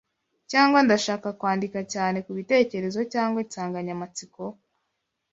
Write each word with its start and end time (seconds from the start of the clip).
cyangwa 0.51 0.79
ndashaka 0.85 1.27
kwandika 1.39 1.79
cyane 1.93 2.17
kubitekerezo 2.25 2.99
cyangwa 3.13 3.37
insanganyamatsiko? 3.45 4.41